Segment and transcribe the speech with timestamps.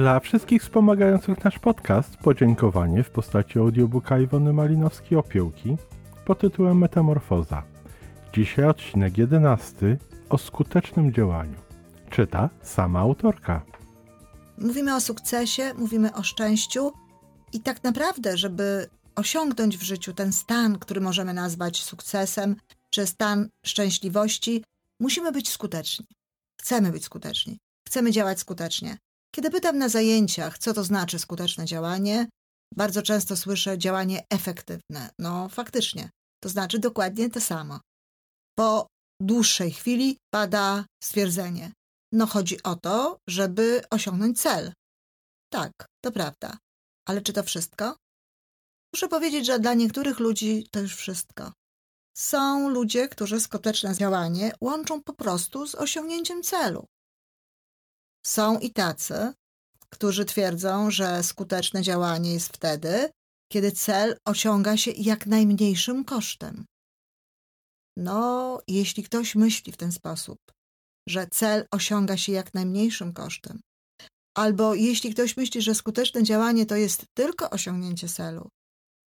[0.00, 5.76] Dla wszystkich wspomagających nasz podcast podziękowanie w postaci audiobooka Iwony Malinowskiej-Opiełki
[6.24, 7.62] pod tytułem Metamorfoza.
[8.34, 11.58] Dzisiaj odcinek 11 o skutecznym działaniu.
[12.10, 13.62] Czyta sama autorka.
[14.58, 16.92] Mówimy o sukcesie, mówimy o szczęściu
[17.52, 22.56] i tak naprawdę, żeby osiągnąć w życiu ten stan, który możemy nazwać sukcesem,
[22.90, 24.64] czy stan szczęśliwości,
[25.00, 26.06] musimy być skuteczni.
[26.60, 27.58] Chcemy być skuteczni.
[27.88, 28.96] Chcemy działać skutecznie.
[29.34, 32.28] Kiedy pytam na zajęciach, co to znaczy skuteczne działanie,
[32.76, 35.10] bardzo często słyszę działanie efektywne.
[35.18, 36.10] No, faktycznie,
[36.42, 37.80] to znaczy dokładnie to samo.
[38.58, 38.86] Po
[39.22, 41.72] dłuższej chwili pada stwierdzenie:
[42.12, 44.72] No, chodzi o to, żeby osiągnąć cel.
[45.52, 45.72] Tak,
[46.04, 46.58] to prawda.
[47.08, 47.96] Ale czy to wszystko?
[48.94, 51.52] Muszę powiedzieć, że dla niektórych ludzi to już wszystko.
[52.16, 56.86] Są ludzie, którzy skuteczne działanie łączą po prostu z osiągnięciem celu.
[58.26, 59.32] Są i tacy,
[59.90, 63.10] którzy twierdzą, że skuteczne działanie jest wtedy,
[63.52, 66.64] kiedy cel osiąga się jak najmniejszym kosztem.
[67.96, 70.38] No, jeśli ktoś myśli w ten sposób,
[71.08, 73.60] że cel osiąga się jak najmniejszym kosztem,
[74.36, 78.48] albo jeśli ktoś myśli, że skuteczne działanie to jest tylko osiągnięcie celu,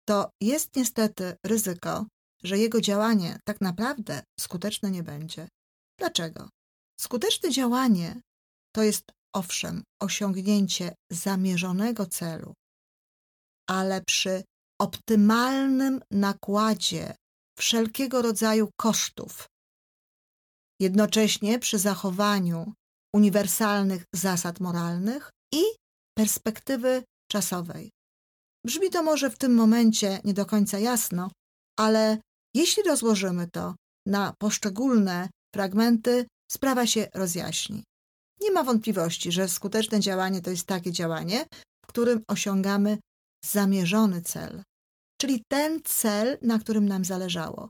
[0.08, 2.06] to jest niestety ryzyko,
[2.44, 5.48] że jego działanie tak naprawdę skuteczne nie będzie.
[6.00, 6.50] Dlaczego?
[7.00, 8.22] Skuteczne działanie
[8.76, 12.54] to jest owszem osiągnięcie zamierzonego celu,
[13.70, 14.44] ale przy
[14.82, 17.16] optymalnym nakładzie
[17.60, 19.48] wszelkiego rodzaju kosztów,
[20.80, 22.74] jednocześnie przy zachowaniu
[23.16, 25.64] uniwersalnych zasad moralnych i
[26.18, 27.92] perspektywy czasowej.
[28.66, 31.32] Brzmi to może w tym momencie nie do końca jasno,
[31.80, 32.18] ale
[32.56, 33.76] jeśli rozłożymy to
[34.08, 37.84] na poszczególne fragmenty, sprawa się rozjaśni.
[38.44, 41.46] Nie ma wątpliwości, że skuteczne działanie to jest takie działanie,
[41.86, 42.98] w którym osiągamy
[43.46, 44.64] zamierzony cel,
[45.22, 47.70] czyli ten cel, na którym nam zależało.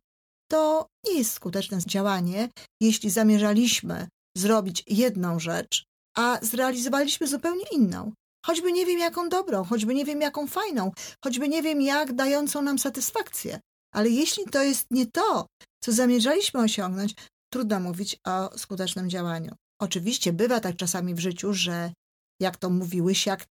[0.51, 2.49] To nie jest skuteczne działanie,
[2.81, 4.07] jeśli zamierzaliśmy
[4.37, 5.83] zrobić jedną rzecz,
[6.17, 8.11] a zrealizowaliśmy zupełnie inną.
[8.45, 10.91] Choćby nie wiem jaką dobrą, choćby nie wiem jaką fajną,
[11.23, 13.59] choćby nie wiem jak dającą nam satysfakcję.
[13.93, 15.45] Ale jeśli to jest nie to,
[15.83, 17.15] co zamierzaliśmy osiągnąć,
[17.53, 19.55] trudno mówić o skutecznym działaniu.
[19.83, 21.93] Oczywiście bywa tak czasami w życiu, że
[22.41, 23.45] jak to mówiłeś, jak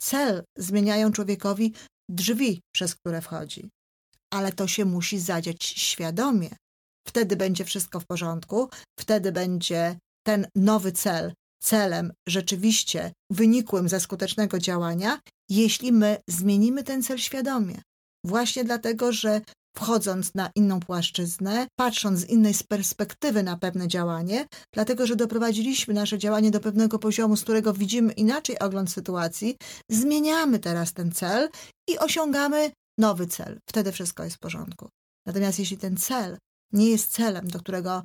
[0.00, 1.74] cel zmieniają człowiekowi
[2.08, 3.68] drzwi, przez które wchodzi.
[4.32, 6.50] Ale to się musi zadziać świadomie.
[7.08, 8.68] Wtedy będzie wszystko w porządku,
[9.00, 17.02] wtedy będzie ten nowy cel celem rzeczywiście wynikłym ze skutecznego działania, jeśli my zmienimy ten
[17.02, 17.82] cel świadomie.
[18.26, 19.40] Właśnie dlatego, że
[19.76, 26.18] wchodząc na inną płaszczyznę, patrząc z innej perspektywy na pewne działanie, dlatego że doprowadziliśmy nasze
[26.18, 29.56] działanie do pewnego poziomu, z którego widzimy inaczej ogląd sytuacji,
[29.90, 31.48] zmieniamy teraz ten cel
[31.88, 33.58] i osiągamy nowy cel.
[33.68, 34.88] Wtedy wszystko jest w porządku.
[35.26, 36.38] Natomiast jeśli ten cel
[36.72, 38.04] nie jest celem, do którego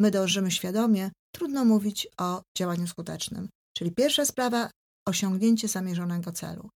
[0.00, 3.48] my dążymy świadomie, trudno mówić o działaniu skutecznym.
[3.76, 4.70] Czyli pierwsza sprawa
[5.08, 6.70] osiągnięcie zamierzonego celu.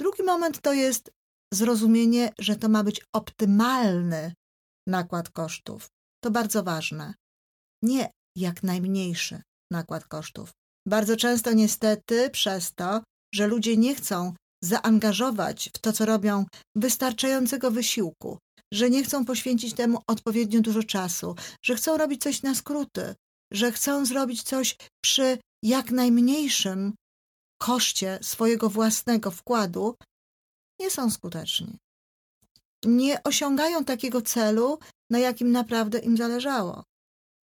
[0.00, 1.10] Drugi moment to jest
[1.54, 4.34] zrozumienie, że to ma być optymalny
[4.86, 5.88] nakład kosztów.
[6.24, 7.14] To bardzo ważne.
[7.82, 10.52] Nie jak najmniejszy nakład kosztów.
[10.86, 13.02] Bardzo często niestety przez to,
[13.34, 14.34] że ludzie nie chcą
[14.64, 16.44] zaangażować w to, co robią,
[16.76, 18.38] wystarczającego wysiłku,
[18.72, 21.34] że nie chcą poświęcić temu odpowiednio dużo czasu,
[21.64, 23.14] że chcą robić coś na skróty,
[23.52, 26.94] że chcą zrobić coś przy jak najmniejszym
[27.62, 29.94] koszcie swojego własnego wkładu,
[30.80, 31.78] nie są skuteczni.
[32.84, 34.78] Nie osiągają takiego celu,
[35.10, 36.84] na jakim naprawdę im zależało.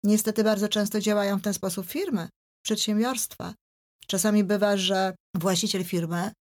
[0.04, 2.28] Niestety bardzo często działają w ten sposób firmy,
[2.64, 3.54] przedsiębiorstwa.
[4.06, 6.32] Czasami bywa, że właściciel firmy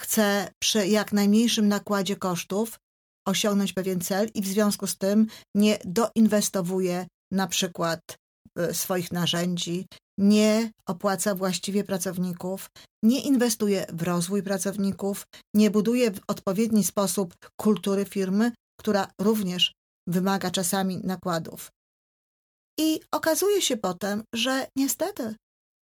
[0.00, 2.78] chce przy jak najmniejszym nakładzie kosztów
[3.26, 8.00] osiągnąć pewien cel i w związku z tym nie doinwestowuje na przykład
[8.58, 9.86] y, swoich narzędzi,
[10.18, 12.70] nie opłaca właściwie pracowników,
[13.02, 19.72] nie inwestuje w rozwój pracowników, nie buduje w odpowiedni sposób kultury firmy, która również
[20.08, 21.70] wymaga czasami nakładów.
[22.78, 25.34] I okazuje się potem, że niestety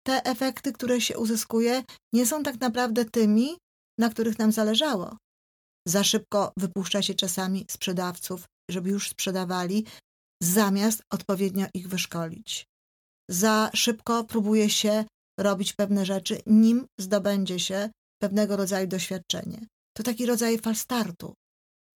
[0.06, 1.84] te efekty, które się uzyskuje,
[2.14, 3.58] nie są tak naprawdę tymi,
[4.00, 5.18] na których nam zależało.
[5.88, 9.86] Za szybko wypuszcza się czasami sprzedawców, żeby już sprzedawali,
[10.44, 12.66] zamiast odpowiednio ich wyszkolić
[13.30, 15.06] za szybko próbuje się
[15.40, 17.90] robić pewne rzeczy, nim zdobędzie się
[18.22, 19.68] pewnego rodzaju doświadczenie.
[19.98, 21.34] To taki rodzaj falstartu.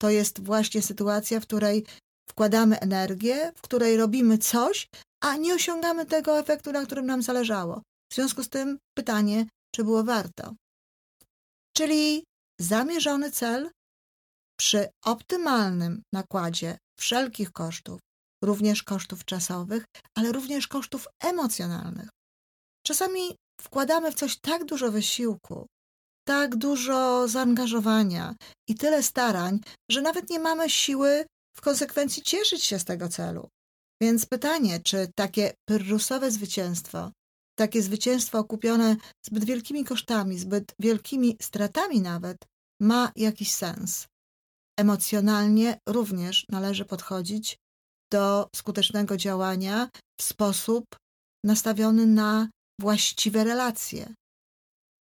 [0.01, 1.85] To jest właśnie sytuacja, w której
[2.29, 4.87] wkładamy energię, w której robimy coś,
[5.23, 7.81] a nie osiągamy tego efektu, na którym nam zależało.
[8.11, 9.45] W związku z tym pytanie,
[9.75, 10.53] czy było warto.
[11.77, 12.23] Czyli
[12.59, 13.69] zamierzony cel
[14.59, 17.99] przy optymalnym nakładzie wszelkich kosztów,
[18.43, 19.85] również kosztów czasowych,
[20.15, 22.09] ale również kosztów emocjonalnych.
[22.85, 25.67] Czasami wkładamy w coś tak dużo wysiłku,
[26.27, 28.35] tak dużo zaangażowania
[28.67, 29.59] i tyle starań,
[29.91, 31.25] że nawet nie mamy siły
[31.57, 33.49] w konsekwencji cieszyć się z tego celu.
[34.01, 37.11] Więc pytanie, czy takie pyrrusowe zwycięstwo,
[37.57, 38.95] takie zwycięstwo okupione
[39.25, 42.37] zbyt wielkimi kosztami, zbyt wielkimi stratami nawet,
[42.81, 44.07] ma jakiś sens.
[44.79, 47.57] Emocjonalnie również należy podchodzić
[48.11, 49.89] do skutecznego działania
[50.19, 50.85] w sposób
[51.45, 52.49] nastawiony na
[52.81, 54.13] właściwe relacje.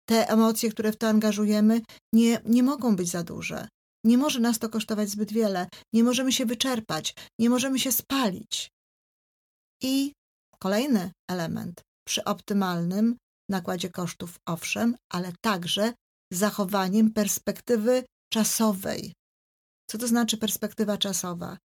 [0.08, 1.80] Te emocje, które w to angażujemy,
[2.14, 3.68] nie, nie mogą być za duże.
[4.04, 8.70] Nie może nas to kosztować zbyt wiele, nie możemy się wyczerpać, nie możemy się spalić.
[9.82, 10.12] I
[10.58, 13.16] kolejny element przy optymalnym
[13.50, 15.92] nakładzie kosztów, owszem, ale także
[16.32, 19.12] zachowaniem perspektywy czasowej.
[19.90, 21.58] Co to znaczy perspektywa czasowa?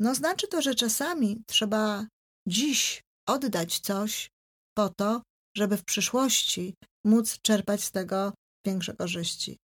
[0.00, 2.06] No, znaczy to, że czasami trzeba
[2.48, 4.30] dziś oddać coś
[4.76, 5.22] po to,
[5.56, 6.74] żeby w przyszłości
[7.06, 8.32] móc czerpać z tego
[8.66, 9.58] większe korzyści.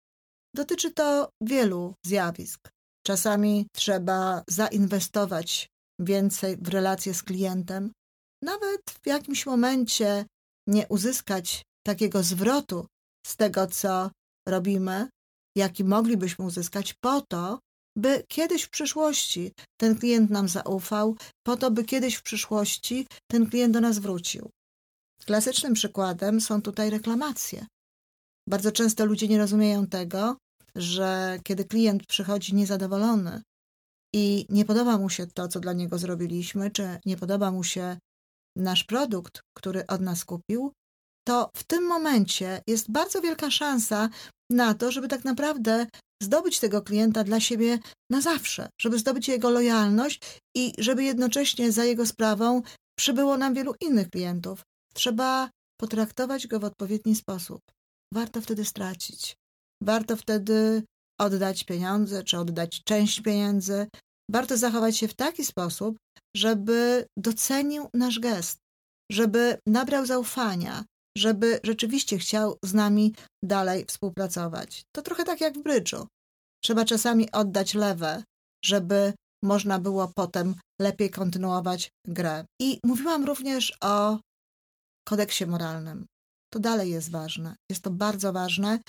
[0.55, 2.69] Dotyczy to wielu zjawisk.
[3.05, 5.67] Czasami trzeba zainwestować
[5.99, 7.91] więcej w relacje z klientem,
[8.41, 10.25] nawet w jakimś momencie
[10.67, 12.87] nie uzyskać takiego zwrotu
[13.27, 14.11] z tego, co
[14.47, 15.09] robimy,
[15.57, 17.59] jaki moglibyśmy uzyskać po to,
[17.95, 21.15] by kiedyś w przyszłości ten klient nam zaufał,
[21.45, 24.49] po to, by kiedyś w przyszłości ten klient do nas wrócił.
[25.25, 27.65] Klasycznym przykładem są tutaj reklamacje.
[28.49, 30.37] Bardzo często ludzie nie rozumieją tego,
[30.75, 33.41] że kiedy klient przychodzi niezadowolony
[34.15, 37.97] i nie podoba mu się to, co dla niego zrobiliśmy, czy nie podoba mu się
[38.57, 40.71] nasz produkt, który od nas kupił,
[41.27, 44.09] to w tym momencie jest bardzo wielka szansa
[44.49, 45.87] na to, żeby tak naprawdę
[46.23, 47.79] zdobyć tego klienta dla siebie
[48.09, 52.61] na zawsze, żeby zdobyć jego lojalność i żeby jednocześnie za jego sprawą
[52.99, 54.61] przybyło nam wielu innych klientów.
[54.93, 57.61] Trzeba potraktować go w odpowiedni sposób.
[58.13, 59.35] Warto wtedy stracić.
[59.83, 60.83] Warto wtedy
[61.19, 63.87] oddać pieniądze, czy oddać część pieniędzy.
[64.31, 65.97] Warto zachować się w taki sposób,
[66.35, 68.59] żeby docenił nasz gest,
[69.11, 70.85] żeby nabrał zaufania,
[71.17, 73.13] żeby rzeczywiście chciał z nami
[73.43, 74.83] dalej współpracować.
[74.95, 76.07] To trochę tak jak w brydżu.
[76.63, 78.23] Trzeba czasami oddać lewe,
[78.65, 79.13] żeby
[79.43, 82.45] można było potem lepiej kontynuować grę.
[82.61, 84.19] I mówiłam również o
[85.07, 86.05] kodeksie moralnym.
[86.53, 87.55] To dalej jest ważne.
[87.69, 88.79] Jest to bardzo ważne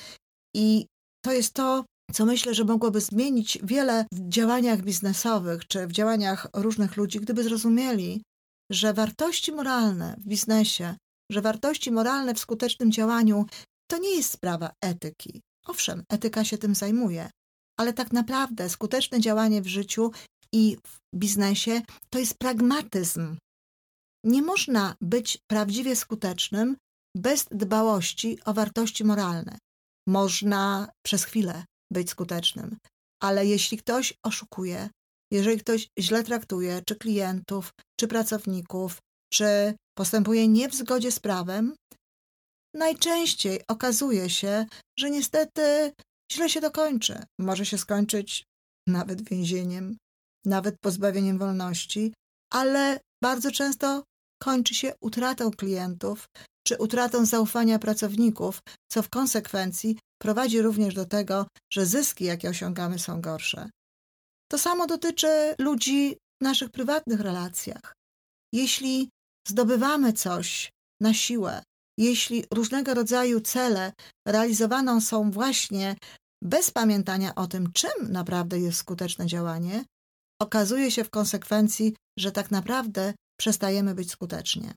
[0.56, 0.86] i
[1.24, 6.48] to jest to, co myślę, że mogłoby zmienić wiele w działaniach biznesowych czy w działaniach
[6.54, 8.22] różnych ludzi, gdyby zrozumieli,
[8.70, 10.96] że wartości moralne w biznesie,
[11.30, 13.46] że wartości moralne w skutecznym działaniu
[13.90, 15.42] to nie jest sprawa etyki.
[15.66, 17.30] Owszem, etyka się tym zajmuje,
[17.78, 20.10] ale tak naprawdę skuteczne działanie w życiu
[20.52, 23.36] i w biznesie to jest pragmatyzm.
[24.24, 26.76] Nie można być prawdziwie skutecznym
[27.16, 29.58] bez dbałości o wartości moralne.
[30.08, 32.76] Można przez chwilę być skutecznym,
[33.22, 34.88] ale jeśli ktoś oszukuje,
[35.32, 38.98] jeżeli ktoś źle traktuje czy klientów, czy pracowników,
[39.32, 41.74] czy postępuje nie w zgodzie z prawem,
[42.74, 44.66] najczęściej okazuje się,
[44.98, 45.92] że niestety
[46.32, 47.22] źle się dokończy.
[47.40, 48.44] Może się skończyć
[48.88, 49.96] nawet więzieniem,
[50.44, 52.14] nawet pozbawieniem wolności,
[52.52, 54.02] ale bardzo często
[54.42, 56.26] kończy się utratą klientów
[56.66, 58.60] czy utratą zaufania pracowników,
[58.92, 63.70] co w konsekwencji prowadzi również do tego, że zyski, jakie osiągamy, są gorsze.
[64.50, 67.92] To samo dotyczy ludzi w naszych prywatnych relacjach.
[68.52, 69.10] Jeśli
[69.46, 71.62] zdobywamy coś na siłę,
[71.98, 73.92] jeśli różnego rodzaju cele
[74.28, 75.96] realizowane są właśnie
[76.44, 79.84] bez pamiętania o tym, czym naprawdę jest skuteczne działanie,
[80.42, 84.70] okazuje się w konsekwencji, że tak naprawdę przestajemy być skuteczni.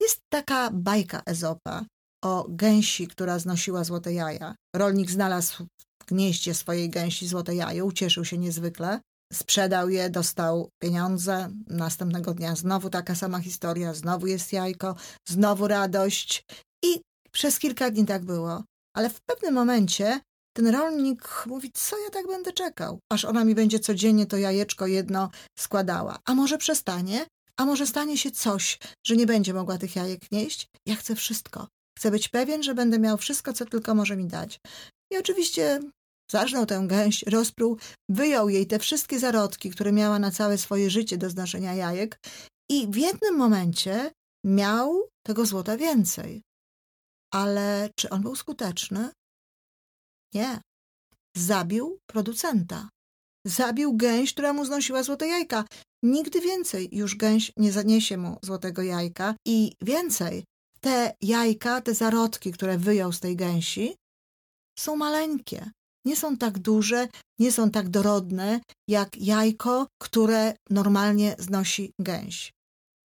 [0.00, 1.84] Jest taka bajka Ezopa
[2.24, 4.54] o gęsi, która znosiła złote jaja.
[4.76, 5.66] Rolnik znalazł
[6.02, 9.00] w gnieździe swojej gęsi złote jajo, ucieszył się niezwykle,
[9.32, 11.50] sprzedał je, dostał pieniądze.
[11.66, 14.94] Następnego dnia znowu taka sama historia, znowu jest jajko,
[15.28, 16.44] znowu radość.
[16.84, 17.00] I
[17.32, 18.64] przez kilka dni tak było.
[18.96, 20.20] Ale w pewnym momencie
[20.56, 24.86] ten rolnik mówi, co ja tak będę czekał, aż ona mi będzie codziennie to jajeczko
[24.86, 26.18] jedno składała.
[26.24, 27.26] A może przestanie?
[27.56, 30.68] A może stanie się coś, że nie będzie mogła tych jajek nieść?
[30.86, 31.68] Ja chcę wszystko.
[31.98, 34.60] Chcę być pewien, że będę miał wszystko, co tylko może mi dać.
[35.12, 35.80] I oczywiście
[36.32, 41.16] zarżnął tę gęś, rozpruł, wyjął jej te wszystkie zarodki, które miała na całe swoje życie
[41.18, 42.18] do znoszenia jajek
[42.70, 44.10] i w jednym momencie
[44.44, 46.42] miał tego złota więcej.
[47.34, 49.10] Ale czy on był skuteczny?
[50.34, 50.60] Nie.
[51.36, 52.88] Zabił producenta.
[53.46, 55.64] Zabił gęś, która mu znosiła złote jajka.
[56.02, 60.44] Nigdy więcej już gęś nie zaniesie mu złotego jajka i więcej,
[60.80, 63.96] te jajka, te zarodki, które wyjął z tej gęsi,
[64.78, 65.70] są maleńkie.
[66.04, 72.52] Nie są tak duże, nie są tak dorodne jak jajko, które normalnie znosi gęś.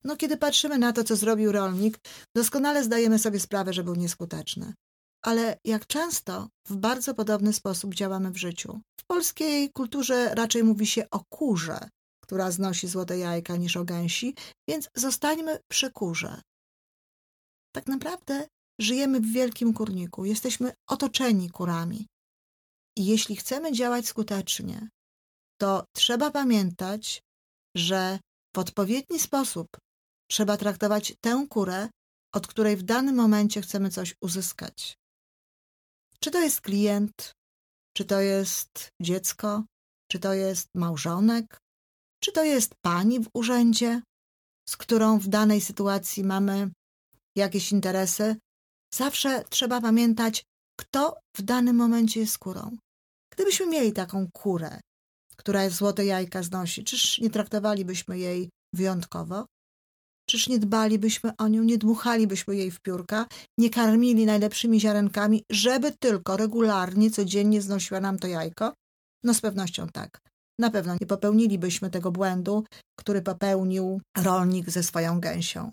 [0.04, 2.00] No, kiedy patrzymy na to, co zrobił rolnik,
[2.36, 4.74] doskonale zdajemy sobie sprawę, że był nieskuteczny.
[5.26, 8.80] Ale jak często w bardzo podobny sposób działamy w życiu.
[9.02, 11.90] W polskiej kulturze raczej mówi się o kurze,
[12.24, 14.36] która znosi złote jajka, niż o gęsi,
[14.70, 16.42] więc zostańmy przy kurze.
[17.76, 18.48] Tak naprawdę
[18.82, 22.08] żyjemy w wielkim kurniku, jesteśmy otoczeni kurami.
[22.98, 24.90] I jeśli chcemy działać skutecznie,
[25.62, 27.22] to trzeba pamiętać,
[27.76, 28.20] że
[28.56, 29.68] w odpowiedni sposób
[30.32, 31.90] trzeba traktować tę kurę,
[32.34, 34.98] od której w danym momencie chcemy coś uzyskać.
[36.20, 37.32] Czy to jest klient,
[37.98, 39.64] czy to jest dziecko,
[40.12, 41.58] czy to jest małżonek,
[42.24, 44.02] czy to jest pani w urzędzie,
[44.70, 46.72] z którą w danej sytuacji mamy
[47.36, 48.36] jakieś interesy,
[48.94, 50.44] zawsze trzeba pamiętać,
[50.80, 52.78] kto w danym momencie jest kurą.
[53.38, 54.80] Gdybyśmy mieli taką kurę,
[55.36, 59.46] która złote jajka znosi, czyż nie traktowalibyśmy jej wyjątkowo?
[60.30, 63.26] Czyż nie dbalibyśmy o nią, nie dmuchalibyśmy jej w piórka,
[63.58, 68.74] nie karmili najlepszymi ziarenkami, żeby tylko regularnie, codziennie znosiła nam to jajko?
[69.24, 70.20] No z pewnością tak.
[70.60, 72.64] Na pewno nie popełnilibyśmy tego błędu,
[73.00, 75.72] który popełnił rolnik ze swoją gęsią.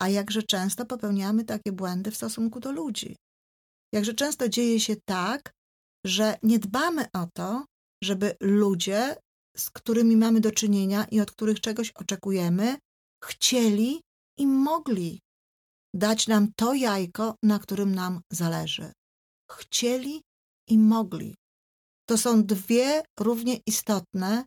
[0.00, 3.16] A jakże często popełniamy takie błędy w stosunku do ludzi.
[3.94, 5.52] Jakże często dzieje się tak,
[6.06, 7.64] że nie dbamy o to,
[8.04, 9.16] żeby ludzie,
[9.56, 12.76] z którymi mamy do czynienia i od których czegoś oczekujemy,
[13.24, 14.00] chcieli
[14.38, 15.20] i mogli
[15.94, 18.92] dać nam to jajko, na którym nam zależy.
[19.50, 20.22] Chcieli
[20.68, 21.34] i mogli.
[22.08, 24.44] To są dwie równie istotne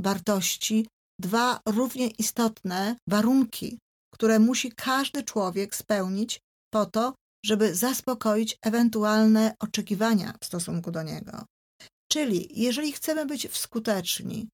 [0.00, 0.88] wartości,
[1.20, 3.78] dwa równie istotne warunki,
[4.14, 6.40] które musi każdy człowiek spełnić
[6.72, 7.14] po to,
[7.46, 11.44] żeby zaspokoić ewentualne oczekiwania w stosunku do niego.
[12.12, 14.48] Czyli jeżeli chcemy być skuteczni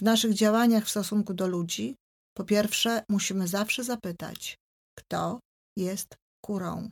[0.00, 1.96] w naszych działaniach w stosunku do ludzi,
[2.36, 4.56] po pierwsze musimy zawsze zapytać,
[4.98, 5.40] kto
[5.76, 6.90] jest kurą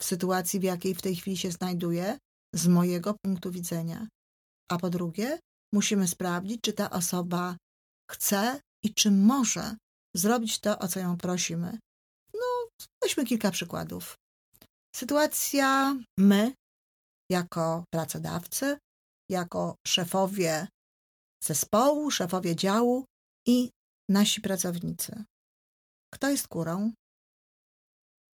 [0.00, 2.18] w sytuacji, w jakiej w tej chwili się znajduje,
[2.54, 4.08] z mojego punktu widzenia.
[4.70, 5.38] A po drugie,
[5.74, 7.56] musimy sprawdzić, czy ta osoba
[8.10, 9.76] chce i czy może
[10.16, 11.78] zrobić to, o co ją prosimy.
[12.34, 12.68] No,
[13.02, 14.21] weźmy kilka przykładów.
[14.96, 16.54] Sytuacja my,
[17.30, 18.78] jako pracodawcy,
[19.30, 20.68] jako szefowie
[21.44, 23.04] zespołu, szefowie działu
[23.46, 23.70] i
[24.08, 25.24] nasi pracownicy.
[26.14, 26.92] Kto jest kurą?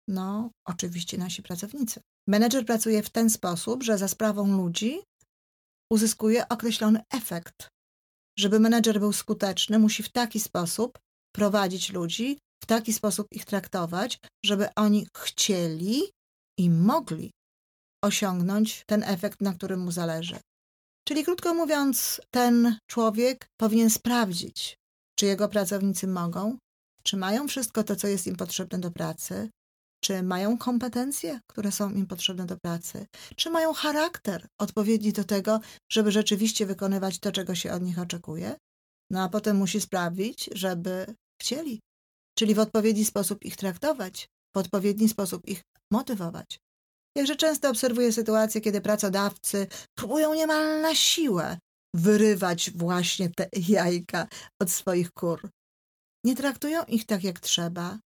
[0.08, 2.02] No, oczywiście nasi pracownicy.
[2.28, 5.02] Menedżer pracuje w ten sposób, że za sprawą ludzi
[5.92, 7.70] uzyskuje określony efekt.
[8.40, 11.00] Żeby menedżer był skuteczny, musi w taki sposób
[11.36, 16.12] prowadzić ludzi, w taki sposób ich traktować, żeby oni chcieli
[16.58, 17.32] i mogli
[18.04, 20.40] osiągnąć ten efekt, na którym mu zależy.
[21.08, 24.78] Czyli krótko mówiąc, ten człowiek powinien sprawdzić,
[25.20, 26.58] czy jego pracownicy mogą,
[27.04, 29.50] czy mają wszystko to, co jest im potrzebne do pracy,
[30.04, 35.60] czy mają kompetencje, które są im potrzebne do pracy, czy mają charakter odpowiedni do tego,
[35.92, 38.56] żeby rzeczywiście wykonywać to, czego się od nich oczekuje.
[39.12, 41.80] No a potem musi sprawić, żeby chcieli,
[42.38, 46.60] czyli w odpowiedni sposób ich traktować, w odpowiedni sposób ich motywować.
[47.18, 51.58] Jakże często obserwuję sytuacje, kiedy pracodawcy próbują niemal na siłę
[51.96, 54.28] wyrywać właśnie te jajka
[54.62, 55.50] od swoich kur.
[56.26, 58.00] Nie traktują ich tak jak trzeba,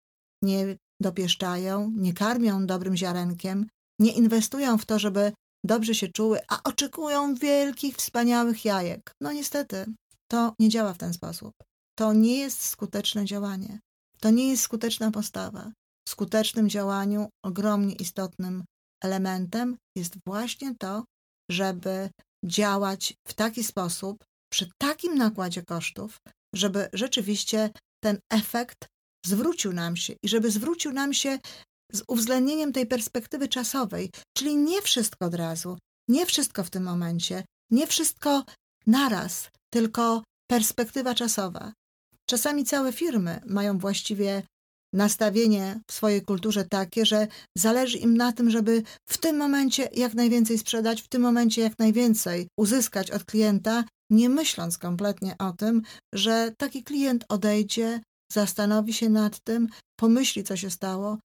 [0.43, 3.67] nie dopieszczają, nie karmią dobrym ziarenkiem,
[4.01, 5.33] nie inwestują w to, żeby
[5.65, 9.13] dobrze się czuły, a oczekują wielkich, wspaniałych jajek.
[9.21, 9.87] No niestety,
[10.31, 11.53] to nie działa w ten sposób.
[11.99, 13.81] To nie jest skuteczne działanie.
[14.21, 15.73] To nie jest skuteczna postawa.
[16.09, 18.65] Skutecznym działaniu ogromnie istotnym
[19.05, 21.05] elementem jest właśnie to,
[21.51, 22.11] żeby
[22.45, 26.17] działać w taki sposób, przy takim nakładzie kosztów,
[26.55, 27.71] żeby rzeczywiście
[28.05, 28.87] ten efekt
[29.27, 31.39] zwrócił nam się i żeby zwrócił nam się
[31.93, 37.45] z uwzględnieniem tej perspektywy czasowej, czyli nie wszystko od razu, nie wszystko w tym momencie,
[37.71, 38.45] nie wszystko
[38.87, 41.73] naraz, tylko perspektywa czasowa.
[42.27, 44.43] Czasami całe firmy mają właściwie
[44.93, 50.15] nastawienie w swojej kulturze takie, że zależy im na tym, żeby w tym momencie jak
[50.15, 55.83] najwięcej sprzedać, w tym momencie jak najwięcej uzyskać od klienta, nie myśląc kompletnie o tym,
[56.15, 58.01] że taki klient odejdzie,
[58.33, 59.69] zastanowi się nad tym,
[60.01, 61.19] pomyśli, co się stało,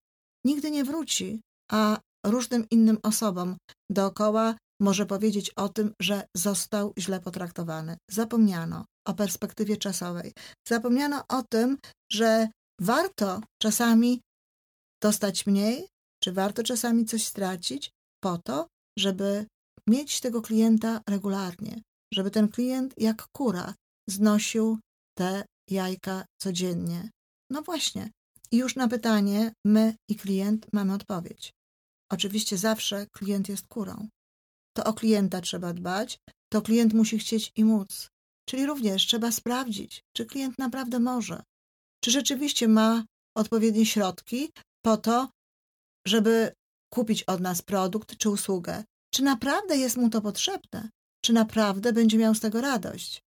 [0.46, 1.42] nigdy nie wróci,
[1.72, 3.58] a różnym innym osobom
[3.92, 7.98] dookoła może powiedzieć o tym, że został źle potraktowany.
[8.12, 10.34] Zapomniano o perspektywie czasowej.
[10.68, 11.78] Zapomniano o tym,
[12.12, 12.48] że
[12.82, 14.22] warto czasami
[15.02, 15.88] dostać mniej,
[16.24, 17.92] czy warto czasami coś stracić
[18.24, 18.68] po to,
[19.00, 19.46] żeby
[19.88, 21.82] mieć tego klienta regularnie,
[22.14, 23.74] żeby ten klient jak kura
[24.10, 24.80] znosił
[25.18, 27.10] te jajka codziennie.
[27.50, 28.10] No właśnie.
[28.52, 31.54] I już na pytanie my i klient mamy odpowiedź.
[32.12, 34.08] Oczywiście zawsze klient jest kurą.
[34.78, 36.18] To o klienta trzeba dbać,
[36.52, 38.08] to klient musi chcieć i móc.
[38.50, 41.44] Czyli również trzeba sprawdzić, czy klient naprawdę może,
[42.04, 43.04] czy rzeczywiście ma
[43.38, 44.50] odpowiednie środki
[44.86, 45.30] po to,
[46.08, 46.54] żeby
[46.94, 48.84] kupić od nas produkt czy usługę.
[49.14, 50.90] Czy naprawdę jest mu to potrzebne?
[51.26, 53.22] Czy naprawdę będzie miał z tego radość?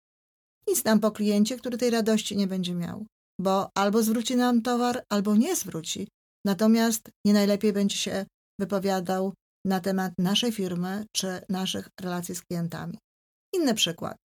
[0.68, 3.06] Nic nam po kliencie, który tej radości nie będzie miał,
[3.40, 6.08] bo albo zwróci nam towar, albo nie zwróci.
[6.46, 8.26] Natomiast nie najlepiej będzie się
[8.60, 9.34] wypowiadał
[9.66, 12.98] na temat naszej firmy czy naszych relacji z klientami.
[13.54, 14.16] Inny przykład.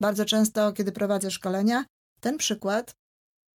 [0.00, 1.84] Bardzo często, kiedy prowadzę szkolenia,
[2.20, 2.94] ten przykład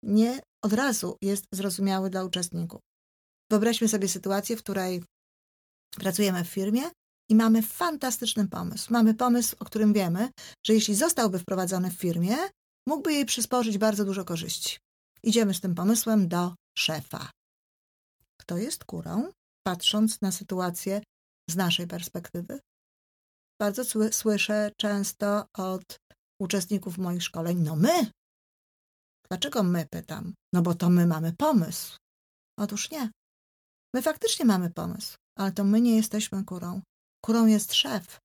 [0.02, 2.80] nie od razu jest zrozumiały dla uczestników.
[3.50, 5.02] Wyobraźmy sobie sytuację, w której
[5.96, 6.82] pracujemy w firmie
[7.30, 8.92] i mamy fantastyczny pomysł.
[8.92, 10.30] Mamy pomysł, o którym wiemy,
[10.66, 12.36] że jeśli zostałby wprowadzony w firmie,
[12.88, 14.78] mógłby jej przysporzyć bardzo dużo korzyści.
[15.22, 17.30] Idziemy z tym pomysłem do szefa.
[18.40, 19.32] Kto jest kurą?
[19.66, 21.02] Patrząc na sytuację
[21.50, 22.60] z naszej perspektywy.
[23.60, 25.96] Bardzo słyszę często od
[26.40, 28.10] uczestników moich szkoleń, no my.
[29.30, 30.34] Dlaczego my pytam?
[30.52, 31.96] No bo to my mamy pomysł.
[32.58, 33.10] Otóż nie.
[33.94, 36.80] My faktycznie mamy pomysł, ale to my nie jesteśmy kurą.
[37.24, 38.18] Kurą jest szef,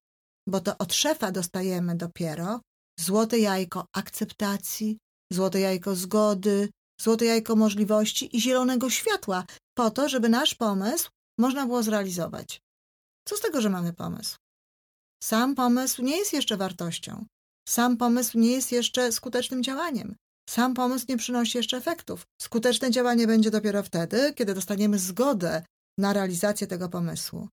[0.47, 2.61] bo to od szefa dostajemy dopiero
[2.99, 4.97] złote jajko akceptacji,
[5.33, 6.69] złote jajko zgody,
[7.01, 9.45] złote jajko możliwości i zielonego światła,
[9.77, 11.09] po to, żeby nasz pomysł
[11.39, 12.61] można było zrealizować.
[13.27, 14.37] Co z tego, że mamy pomysł?
[15.23, 17.25] Sam pomysł nie jest jeszcze wartością.
[17.67, 20.15] Sam pomysł nie jest jeszcze skutecznym działaniem.
[20.49, 22.25] Sam pomysł nie przynosi jeszcze efektów.
[22.41, 25.63] Skuteczne działanie będzie dopiero wtedy, kiedy dostaniemy zgodę
[25.97, 27.47] na realizację tego pomysłu.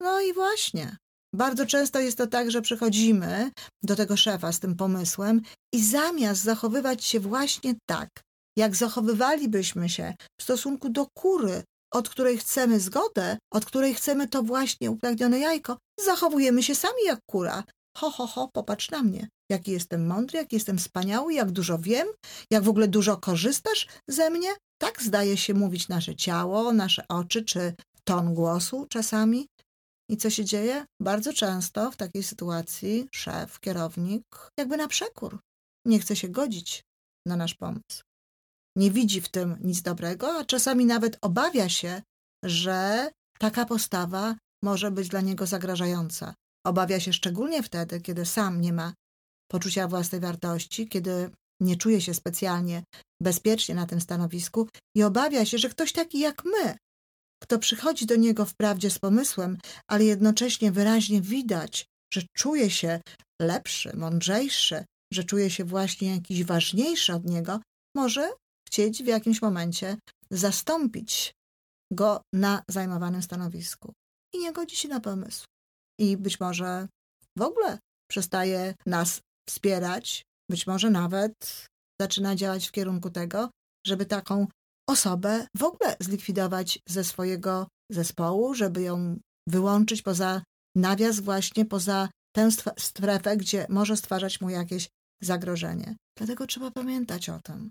[0.00, 0.96] No i właśnie.
[1.34, 3.50] Bardzo często jest to tak, że przychodzimy
[3.82, 5.40] do tego szefa z tym pomysłem
[5.74, 8.08] i zamiast zachowywać się właśnie tak,
[8.56, 11.62] jak zachowywalibyśmy się w stosunku do kury,
[11.92, 17.18] od której chcemy zgodę, od której chcemy to właśnie upragnione jajko, zachowujemy się sami jak
[17.30, 17.64] kura.
[17.96, 19.28] Ho, ho, ho, popatrz na mnie.
[19.50, 22.08] Jaki jestem mądry, jak jestem wspaniały, jak dużo wiem,
[22.50, 24.48] jak w ogóle dużo korzystasz ze mnie.
[24.80, 27.74] Tak zdaje się mówić nasze ciało, nasze oczy czy
[28.04, 29.46] ton głosu czasami.
[30.10, 30.84] I co się dzieje?
[31.02, 34.24] Bardzo często w takiej sytuacji szef, kierownik,
[34.58, 35.40] jakby na przekór,
[35.86, 36.82] nie chce się godzić
[37.26, 38.02] na nasz pomysł.
[38.76, 42.02] Nie widzi w tym nic dobrego, a czasami nawet obawia się,
[42.44, 46.34] że taka postawa może być dla niego zagrażająca.
[46.66, 48.94] Obawia się szczególnie wtedy, kiedy sam nie ma
[49.50, 52.82] poczucia własnej wartości, kiedy nie czuje się specjalnie
[53.22, 56.76] bezpiecznie na tym stanowisku i obawia się, że ktoś taki jak my
[57.42, 59.58] kto przychodzi do niego wprawdzie z pomysłem,
[59.90, 63.00] ale jednocześnie wyraźnie widać, że czuje się
[63.42, 67.60] lepszy, mądrzejszy, że czuje się właśnie jakiś ważniejszy od niego,
[67.96, 68.32] może
[68.68, 69.96] chcieć w jakimś momencie
[70.30, 71.32] zastąpić
[71.92, 73.92] go na zajmowanym stanowisku.
[74.34, 75.44] I nie godzi się na pomysł.
[76.00, 76.88] I być może
[77.38, 77.78] w ogóle
[78.10, 81.34] przestaje nas wspierać, być może nawet
[82.00, 83.50] zaczyna działać w kierunku tego,
[83.86, 84.46] żeby taką
[84.88, 89.16] osobę w ogóle zlikwidować ze swojego zespołu, żeby ją
[89.48, 90.42] wyłączyć poza
[90.76, 94.88] nawias, właśnie poza tę strefę, gdzie może stwarzać mu jakieś
[95.22, 95.96] zagrożenie.
[96.18, 97.70] Dlatego trzeba pamiętać o tym,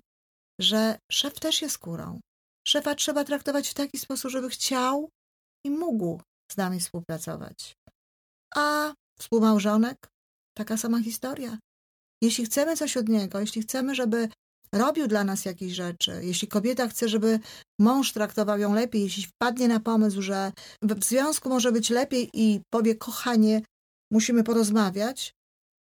[0.59, 2.19] że szef też jest kurą.
[2.67, 5.09] Szefa trzeba traktować w taki sposób, żeby chciał
[5.65, 7.73] i mógł z nami współpracować.
[8.55, 10.09] A współmałżonek?
[10.57, 11.59] Taka sama historia.
[12.21, 14.29] Jeśli chcemy coś od niego, jeśli chcemy, żeby
[14.71, 17.39] robił dla nas jakieś rzeczy, jeśli kobieta chce, żeby
[17.79, 22.61] mąż traktował ją lepiej, jeśli wpadnie na pomysł, że w związku może być lepiej i
[22.73, 23.61] powie, kochanie,
[24.11, 25.33] musimy porozmawiać,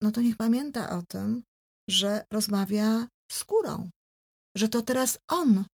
[0.03, 1.43] no to niech pamięta o tym,
[1.91, 3.91] że rozmawia z kurą,
[4.57, 5.65] że to teraz on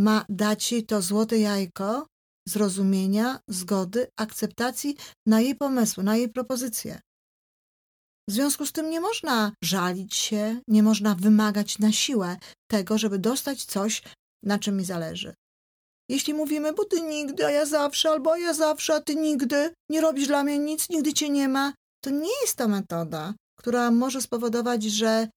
[0.00, 2.06] ma dać jej to złote jajko
[2.50, 7.00] zrozumienia, zgody, akceptacji na jej pomysły, na jej propozycje.
[8.28, 12.36] W związku z tym nie można żalić się, nie można wymagać na siłę
[12.70, 14.02] tego, żeby dostać coś,
[14.42, 15.34] na czym mi zależy.
[16.08, 20.00] Jeśli mówimy, bo ty nigdy, a ja zawsze, albo ja zawsze, a ty nigdy, nie
[20.00, 21.72] robisz dla mnie nic, nigdy cię nie ma,
[22.04, 25.28] to nie jest to metoda, która może spowodować, że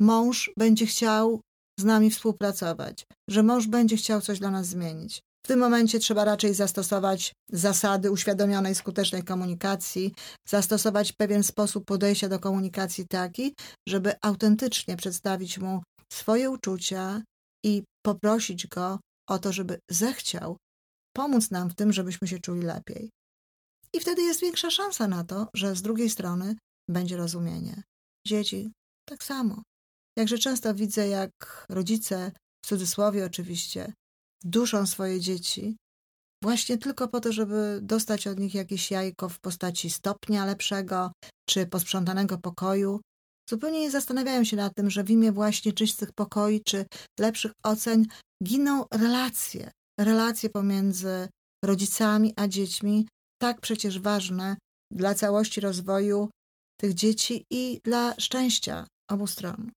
[0.00, 1.40] mąż będzie chciał
[1.80, 5.22] z nami współpracować, że mąż będzie chciał coś dla nas zmienić.
[5.44, 10.14] W tym momencie trzeba raczej zastosować zasady uświadomionej, skutecznej komunikacji,
[10.48, 13.54] zastosować pewien sposób podejścia do komunikacji taki,
[13.88, 17.22] żeby autentycznie przedstawić mu swoje uczucia
[17.64, 20.56] i poprosić go o to, żeby zechciał
[21.16, 23.10] pomóc nam w tym, żebyśmy się czuli lepiej.
[23.94, 26.56] I wtedy jest większa szansa na to, że z drugiej strony
[26.88, 27.82] będzie rozumienie.
[28.26, 28.72] Dzieci
[29.08, 29.62] tak samo.
[30.18, 32.32] Jakże często widzę, jak rodzice,
[32.64, 33.92] w cudzysłowie oczywiście,
[34.44, 35.76] duszą swoje dzieci,
[36.42, 41.12] właśnie tylko po to, żeby dostać od nich jakieś jajko w postaci stopnia lepszego
[41.48, 43.00] czy posprzątanego pokoju.
[43.50, 46.86] Zupełnie nie zastanawiają się nad tym, że w imię właśnie czystych pokoi czy
[47.20, 48.06] lepszych ocen
[48.44, 49.70] giną relacje.
[50.00, 51.28] Relacje pomiędzy
[51.64, 53.08] rodzicami a dziećmi,
[53.40, 54.56] tak przecież ważne
[54.92, 56.30] dla całości rozwoju
[56.80, 59.70] tych dzieci i dla szczęścia obu stron.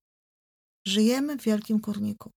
[0.86, 2.30] Żyjemy w wielkim kurniku.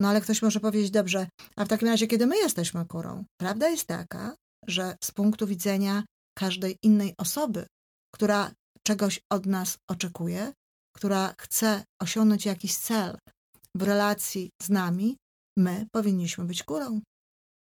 [0.00, 3.24] No ale ktoś może powiedzieć, dobrze, a w takim razie, kiedy my jesteśmy kurą?
[3.40, 4.34] Prawda jest taka,
[4.66, 6.04] że z punktu widzenia
[6.38, 7.66] każdej innej osoby,
[8.14, 8.52] która
[8.86, 10.52] czegoś od nas oczekuje,
[10.96, 13.18] która chce osiągnąć jakiś cel
[13.74, 15.16] w relacji z nami,
[15.58, 17.00] my powinniśmy być kurą.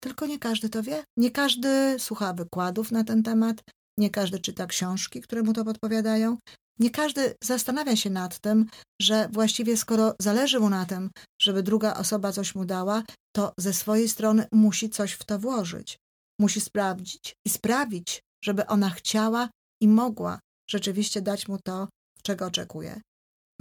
[0.03, 1.05] Tylko nie każdy to wie.
[1.19, 3.63] Nie każdy słucha wykładów na ten temat,
[3.99, 6.37] nie każdy czyta książki, które mu to podpowiadają.
[6.79, 8.67] Nie każdy zastanawia się nad tym,
[9.01, 11.11] że właściwie skoro zależy mu na tym,
[11.41, 13.03] żeby druga osoba coś mu dała,
[13.37, 15.99] to ze swojej strony musi coś w to włożyć.
[16.41, 19.49] Musi sprawdzić i sprawić, żeby ona chciała
[19.83, 21.89] i mogła rzeczywiście dać mu to,
[22.23, 23.01] czego oczekuje.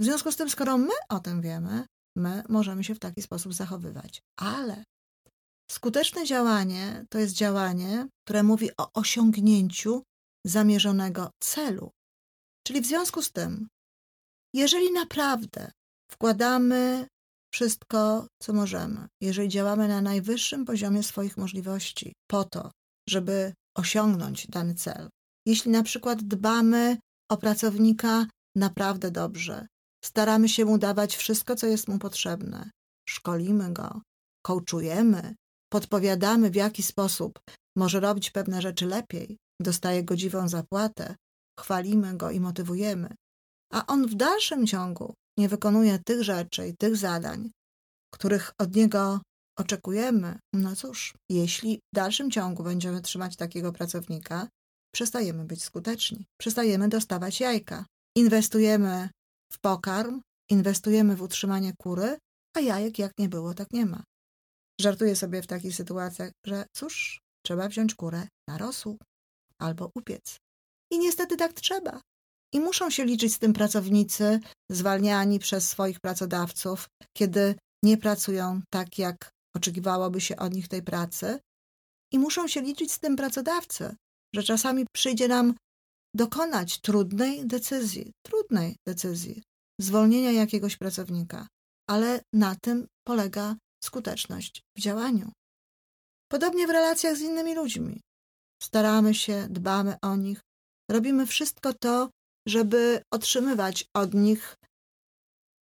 [0.00, 3.54] W związku z tym, skoro my o tym wiemy, my możemy się w taki sposób
[3.54, 4.20] zachowywać.
[4.36, 4.84] Ale
[5.70, 10.02] skuteczne działanie to jest działanie, które mówi o osiągnięciu
[10.46, 11.90] zamierzonego celu.
[12.66, 13.68] Czyli w związku z tym,
[14.54, 15.70] jeżeli naprawdę
[16.10, 17.06] wkładamy
[17.54, 22.70] wszystko, co możemy, jeżeli działamy na najwyższym poziomie swoich możliwości po to,
[23.08, 25.08] żeby osiągnąć dany cel,
[25.46, 26.98] jeśli na przykład dbamy
[27.30, 29.66] o pracownika naprawdę dobrze,
[30.04, 32.70] staramy się mu dawać wszystko, co jest mu potrzebne,
[33.08, 34.02] szkolimy go,
[34.42, 35.34] coachujemy,
[35.72, 37.40] podpowiadamy, w jaki sposób
[37.76, 41.16] może robić pewne rzeczy lepiej, dostaje godziwą zapłatę,
[41.60, 43.14] chwalimy go i motywujemy,
[43.72, 47.50] a on w dalszym ciągu nie wykonuje tych rzeczy i tych zadań,
[48.14, 49.20] których od niego
[49.58, 54.48] oczekujemy, no cóż, jeśli w dalszym ciągu będziemy trzymać takiego pracownika,
[54.94, 57.86] przestajemy być skuteczni, przestajemy dostawać jajka.
[58.16, 59.08] Inwestujemy
[59.52, 62.18] w pokarm, inwestujemy w utrzymanie kury,
[62.56, 64.02] a jajek jak nie było, tak nie ma.
[64.80, 68.98] Żartuję sobie w takich sytuacjach, że cóż, trzeba wziąć kurę na rosół
[69.58, 70.36] albo upiec.
[70.90, 72.00] I niestety tak trzeba.
[72.54, 78.98] I muszą się liczyć z tym pracownicy zwalniani przez swoich pracodawców, kiedy nie pracują tak,
[78.98, 81.38] jak oczekiwałoby się od nich tej pracy.
[82.12, 83.96] I muszą się liczyć z tym pracodawcy,
[84.34, 85.54] że czasami przyjdzie nam
[86.14, 89.42] dokonać trudnej decyzji, trudnej decyzji,
[89.80, 91.48] zwolnienia jakiegoś pracownika,
[91.90, 95.32] ale na tym polega skuteczność w działaniu.
[96.32, 98.00] Podobnie w relacjach z innymi ludźmi.
[98.62, 100.40] Staramy się, dbamy o nich,
[100.90, 102.10] robimy wszystko to,
[102.48, 104.56] żeby otrzymywać od nich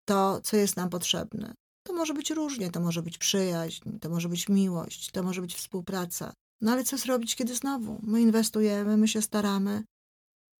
[0.08, 1.54] to, co jest nam potrzebne.
[1.86, 5.54] To może być różnie, to może być przyjaźń, to może być miłość, to może być
[5.54, 6.32] współpraca.
[6.60, 9.84] No ale co zrobić, kiedy znowu my inwestujemy, my się staramy,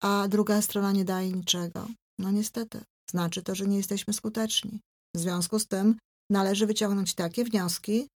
[0.03, 1.89] a druga strona nie daje niczego?
[2.19, 4.81] No niestety, znaczy to, że nie jesteśmy skuteczni.
[5.17, 5.99] W związku z tym
[6.31, 8.09] należy wyciągnąć takie wnioski,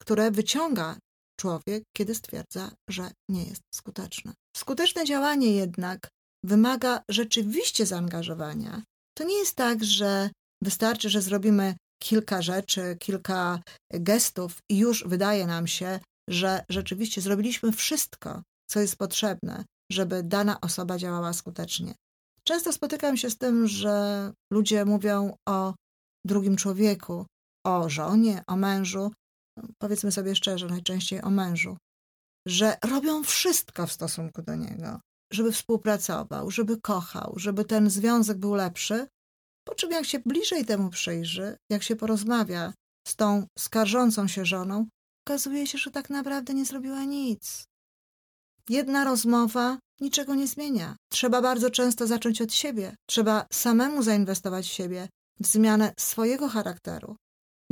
[0.00, 0.96] które wyciąga
[1.42, 4.32] człowiek, kiedy stwierdza, że nie jest skuteczny.
[4.56, 6.08] Skuteczne działanie jednak
[6.44, 8.82] wymaga rzeczywiście zaangażowania.
[9.18, 10.30] To nie jest tak, że
[10.62, 17.72] wystarczy, że zrobimy kilka rzeczy, kilka gestów i już wydaje nam się, że rzeczywiście zrobiliśmy
[17.72, 21.94] wszystko, co jest potrzebne, żeby dana osoba działała skutecznie.
[22.44, 25.74] Często spotykam się z tym, że ludzie mówią o
[26.26, 27.26] drugim człowieku,
[27.66, 29.12] o żonie, o mężu,
[29.78, 31.76] powiedzmy sobie szczerze, najczęściej o mężu,
[32.46, 35.00] że robią wszystko w stosunku do niego,
[35.32, 39.06] żeby współpracował, żeby kochał, żeby ten związek był lepszy.
[39.64, 42.72] Po czym, jak się bliżej temu przyjrzy, jak się porozmawia
[43.08, 44.86] z tą skarżącą się żoną,
[45.26, 47.64] okazuje się, że tak naprawdę nie zrobiła nic.
[48.68, 50.96] Jedna rozmowa niczego nie zmienia.
[51.10, 52.96] Trzeba bardzo często zacząć od siebie.
[53.06, 55.08] Trzeba samemu zainwestować w siebie,
[55.40, 57.16] w zmianę swojego charakteru,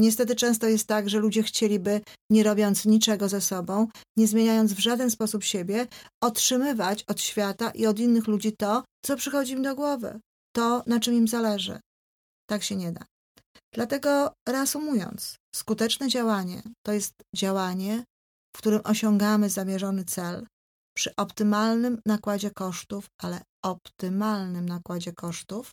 [0.00, 4.78] Niestety często jest tak, że ludzie chcieliby, nie robiąc niczego ze sobą, nie zmieniając w
[4.78, 5.86] żaden sposób siebie,
[6.22, 10.20] otrzymywać od świata i od innych ludzi to, co przychodzi im do głowy,
[10.56, 11.80] to, na czym im zależy.
[12.46, 13.04] Tak się nie da.
[13.74, 18.04] Dlatego, reasumując, skuteczne działanie to jest działanie,
[18.56, 20.46] w którym osiągamy zamierzony cel,
[20.96, 25.70] przy optymalnym nakładzie kosztów, ale optymalnym nakładzie kosztów,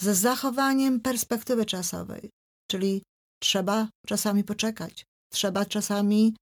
[0.00, 2.30] z zachowaniem perspektywy czasowej,
[2.70, 3.02] czyli
[3.42, 6.36] trzeba czasami poczekać, trzeba czasami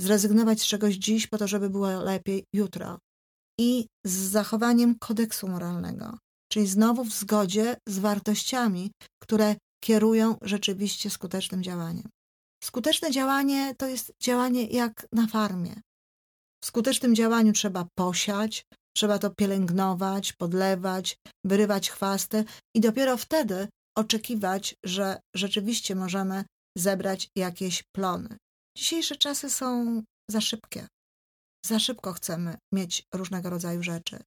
[0.00, 2.98] zrezygnować z czegoś dziś po to, żeby było lepiej jutro.
[3.60, 6.18] I z zachowaniem kodeksu moralnego,
[6.52, 8.90] czyli znowu w zgodzie z wartościami,
[9.22, 12.08] które kierują rzeczywiście skutecznym działaniem.
[12.64, 15.80] Skuteczne działanie to jest działanie jak na farmie.
[16.62, 18.64] W skutecznym działaniu trzeba posiać,
[18.96, 22.44] trzeba to pielęgnować, podlewać, wyrywać chwasty
[22.76, 26.44] i dopiero wtedy oczekiwać, że rzeczywiście możemy
[26.78, 28.36] zebrać jakieś plony.
[28.76, 30.86] Dzisiejsze czasy są za szybkie.
[31.66, 34.22] Za szybko chcemy mieć różnego rodzaju rzeczy.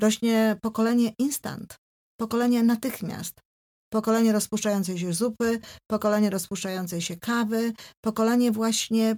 [0.00, 1.76] Rośnie pokolenie instant,
[2.20, 3.40] pokolenie natychmiast,
[3.92, 7.72] pokolenie rozpuszczającej się zupy, pokolenie rozpuszczającej się kawy,
[8.04, 9.16] pokolenie właśnie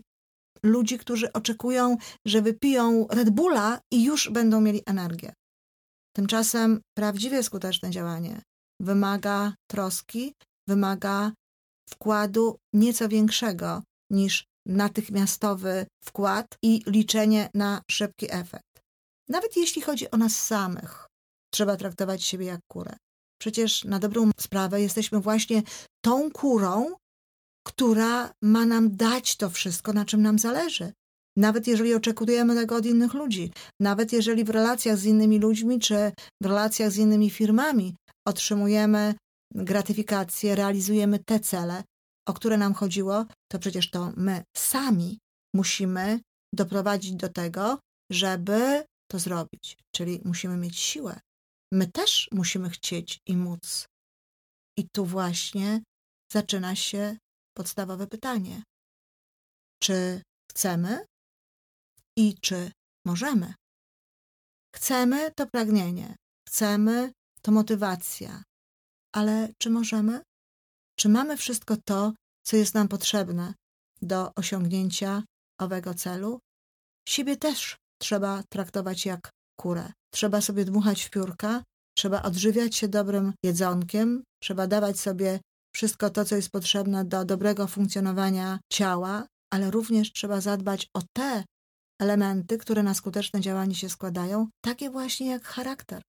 [0.63, 5.33] ludzi, którzy oczekują, że wypiją Red Bulla i już będą mieli energię.
[6.17, 8.43] Tymczasem prawdziwie skuteczne działanie
[8.83, 10.35] wymaga troski,
[10.69, 11.33] wymaga
[11.91, 18.83] wkładu nieco większego niż natychmiastowy wkład i liczenie na szybki efekt.
[19.29, 21.07] Nawet jeśli chodzi o nas samych,
[21.53, 22.97] trzeba traktować siebie jak kurę.
[23.41, 25.63] Przecież na dobrą sprawę jesteśmy właśnie
[26.05, 26.95] tą kurą,
[27.67, 30.93] która ma nam dać to wszystko, na czym nam zależy.
[31.37, 36.13] Nawet jeżeli oczekujemy tego od innych ludzi, nawet jeżeli w relacjach z innymi ludźmi czy
[36.43, 37.95] w relacjach z innymi firmami
[38.27, 39.15] otrzymujemy
[39.55, 41.85] gratyfikację, realizujemy te cele,
[42.29, 45.19] o które nam chodziło, to przecież to my sami
[45.55, 46.21] musimy
[46.55, 47.79] doprowadzić do tego,
[48.11, 49.77] żeby to zrobić.
[49.95, 51.21] Czyli musimy mieć siłę.
[51.73, 53.87] My też musimy chcieć i móc.
[54.79, 55.83] I tu właśnie
[56.33, 57.17] zaczyna się
[57.57, 58.63] podstawowe pytanie:
[59.83, 61.05] czy chcemy
[62.19, 62.71] i czy
[63.07, 63.55] możemy?
[64.77, 66.17] Chcemy to pragnienie,
[66.49, 68.43] chcemy to motywacja,
[69.15, 70.21] ale czy możemy?
[70.97, 72.13] Czy mamy wszystko to,
[72.45, 73.55] co jest nam potrzebne
[74.03, 75.23] do osiągnięcia
[75.61, 76.39] owego celu?
[77.09, 79.93] Siebie też trzeba traktować jak kurę.
[80.13, 81.63] Trzeba sobie dmuchać w piórka,
[81.97, 85.41] trzeba odżywiać się dobrym jedzonkiem, trzeba dawać sobie
[85.75, 91.45] wszystko to, co jest potrzebne do dobrego funkcjonowania ciała, ale również trzeba zadbać o te
[92.01, 96.03] elementy, które na skuteczne działanie się składają, takie właśnie jak charakter.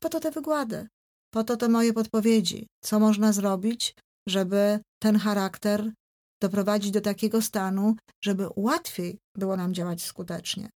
[0.00, 0.88] Po to te wygłady,
[1.30, 3.94] po to te moje podpowiedzi, co można zrobić,
[4.28, 5.92] żeby ten charakter
[6.42, 10.70] doprowadzić do takiego stanu, żeby łatwiej było nam działać skutecznie.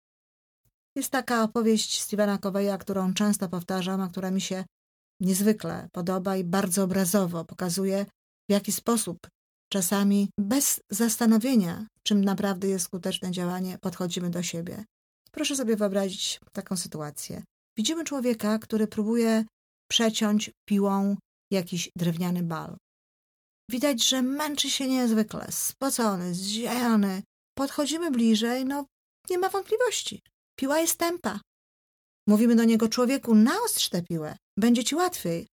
[0.95, 4.65] Jest taka opowieść Stevena Coveya, którą często powtarzam, a która mi się
[5.21, 8.05] niezwykle podoba i bardzo obrazowo pokazuje,
[8.49, 9.17] w jaki sposób
[9.69, 14.85] czasami bez zastanowienia, czym naprawdę jest skuteczne działanie, podchodzimy do siebie.
[15.31, 17.43] Proszę sobie wyobrazić taką sytuację.
[17.77, 19.45] Widzimy człowieka, który próbuje
[19.91, 21.17] przeciąć piłą
[21.51, 22.77] jakiś drewniany bal.
[23.71, 27.23] Widać, że męczy się niezwykle, spocony, zziajony.
[27.57, 28.85] Podchodzimy bliżej, no
[29.29, 30.21] nie ma wątpliwości.
[30.59, 31.39] Piła jest tempa.
[32.27, 35.47] Mówimy do niego, człowieku, naostrz tę piłę, będzie ci łatwiej.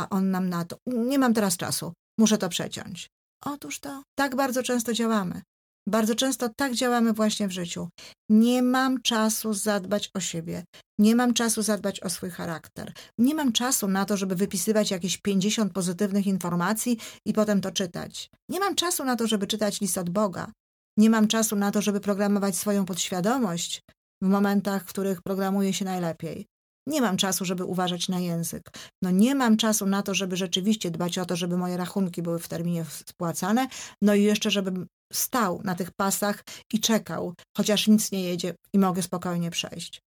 [0.00, 3.08] A on nam na to, nie mam teraz czasu, muszę to przeciąć.
[3.44, 5.42] Otóż to, tak bardzo często działamy.
[5.88, 7.88] Bardzo często tak działamy właśnie w życiu.
[8.30, 10.64] Nie mam czasu zadbać o siebie.
[10.98, 12.92] Nie mam czasu zadbać o swój charakter.
[13.18, 18.30] Nie mam czasu na to, żeby wypisywać jakieś 50 pozytywnych informacji i potem to czytać.
[18.48, 20.52] Nie mam czasu na to, żeby czytać list od Boga.
[20.98, 23.82] Nie mam czasu na to, żeby programować swoją podświadomość
[24.22, 26.46] w momentach, w których programuje się najlepiej.
[26.86, 28.70] Nie mam czasu, żeby uważać na język.
[29.02, 32.38] No nie mam czasu na to, żeby rzeczywiście dbać o to, żeby moje rachunki były
[32.38, 33.68] w terminie spłacane.
[34.02, 38.78] No i jeszcze, żebym stał na tych pasach i czekał, chociaż nic nie jedzie i
[38.78, 40.00] mogę spokojnie przejść.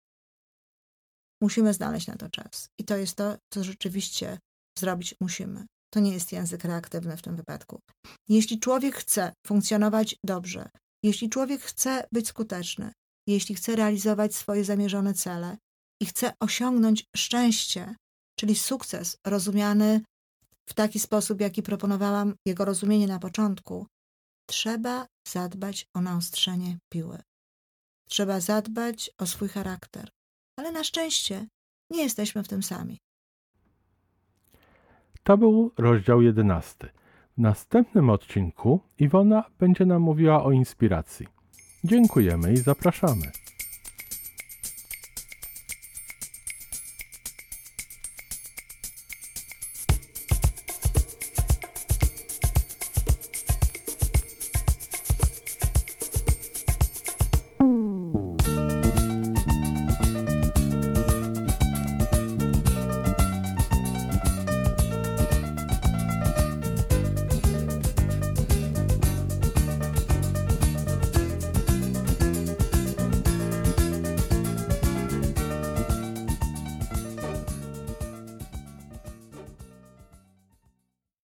[1.43, 2.69] Musimy znaleźć na to czas.
[2.79, 4.39] I to jest to, co rzeczywiście
[4.79, 5.67] zrobić musimy.
[5.91, 7.81] To nie jest język reaktywny w tym wypadku.
[8.29, 10.69] Jeśli człowiek chce funkcjonować dobrze,
[11.03, 12.93] jeśli człowiek chce być skuteczny,
[13.27, 15.57] jeśli chce realizować swoje zamierzone cele
[16.01, 17.95] i chce osiągnąć szczęście,
[18.39, 20.01] czyli sukces rozumiany
[20.69, 23.87] w taki sposób, jaki proponowałam jego rozumienie na początku,
[24.47, 27.19] trzeba zadbać o naostrzenie piły.
[28.09, 30.09] Trzeba zadbać o swój charakter.
[30.59, 31.47] Ale na szczęście
[31.91, 32.99] nie jesteśmy w tym sami.
[35.23, 36.89] To był rozdział jedenasty.
[37.39, 41.27] W następnym odcinku Iwona będzie nam mówiła o inspiracji.
[41.85, 43.33] Dziękujemy i zapraszamy.